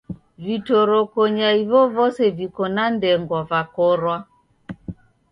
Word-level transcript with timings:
Vitorokonya 0.45 1.49
ivovose 1.63 2.21
viko 2.37 2.63
na 2.75 2.85
ndengwa 2.95 3.39
vakorwa. 3.49 4.15